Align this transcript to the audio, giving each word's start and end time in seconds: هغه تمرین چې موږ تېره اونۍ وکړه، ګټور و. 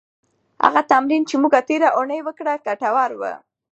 هغه 0.63 0.81
تمرین 0.91 1.23
چې 1.29 1.35
موږ 1.41 1.53
تېره 1.67 1.89
اونۍ 1.97 2.19
وکړه، 2.23 2.53
ګټور 2.67 3.11
و. 3.19 3.21